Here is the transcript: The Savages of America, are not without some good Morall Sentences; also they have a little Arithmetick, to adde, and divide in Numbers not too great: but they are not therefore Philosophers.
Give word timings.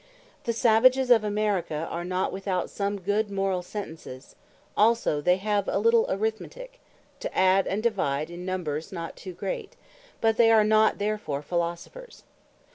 The 0.45 0.51
Savages 0.53 1.11
of 1.11 1.23
America, 1.23 1.87
are 1.91 2.03
not 2.03 2.33
without 2.33 2.71
some 2.71 2.99
good 2.99 3.27
Morall 3.29 3.61
Sentences; 3.63 4.35
also 4.75 5.21
they 5.21 5.37
have 5.37 5.67
a 5.67 5.77
little 5.77 6.07
Arithmetick, 6.09 6.79
to 7.19 7.29
adde, 7.37 7.67
and 7.67 7.83
divide 7.83 8.31
in 8.31 8.43
Numbers 8.43 8.91
not 8.91 9.15
too 9.15 9.33
great: 9.33 9.75
but 10.19 10.37
they 10.37 10.49
are 10.49 10.63
not 10.63 10.97
therefore 10.97 11.43
Philosophers. 11.43 12.23